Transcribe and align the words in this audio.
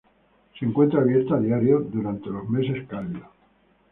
Se 0.57 0.65
encuentra 0.65 0.99
abierto 1.01 1.35
a 1.35 1.39
diario 1.39 1.79
durante 1.81 2.31
los 2.31 2.49
meses 2.49 2.87
cálidos. 2.87 3.29